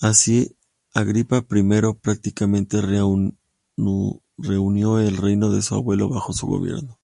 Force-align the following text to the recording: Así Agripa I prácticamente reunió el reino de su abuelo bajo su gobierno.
Así 0.00 0.54
Agripa 0.94 1.38
I 1.38 1.66
prácticamente 2.00 2.80
reunió 2.80 4.20
el 5.00 5.16
reino 5.16 5.50
de 5.50 5.62
su 5.62 5.74
abuelo 5.74 6.08
bajo 6.08 6.32
su 6.32 6.46
gobierno. 6.46 7.00